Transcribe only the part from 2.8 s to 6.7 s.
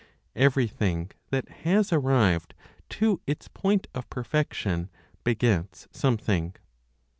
to its point of perfection begets something.